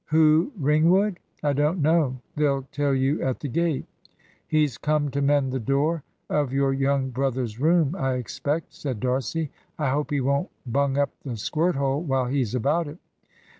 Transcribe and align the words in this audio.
"Who 0.07 0.51
Ringwood? 0.57 1.19
I 1.43 1.53
don't 1.53 1.79
know; 1.79 2.21
they'll 2.35 2.63
tell 2.71 2.95
you 2.95 3.21
at 3.21 3.39
the 3.39 3.47
gate." 3.47 3.85
"He's 4.47 4.79
come 4.79 5.11
to 5.11 5.21
mend 5.21 5.51
the 5.51 5.59
door 5.59 6.01
of 6.27 6.51
your 6.51 6.73
young 6.73 7.11
brother's 7.11 7.59
room, 7.59 7.95
I 7.95 8.13
expect," 8.15 8.73
said 8.73 8.99
D'Arcy. 8.99 9.51
"I 9.77 9.91
hope 9.91 10.09
he 10.09 10.19
won't 10.19 10.49
bung 10.65 10.97
up 10.97 11.11
the 11.23 11.37
squirt 11.37 11.75
hole 11.75 12.01
while 12.01 12.25
he's 12.25 12.55
about 12.55 12.87
it." 12.87 12.97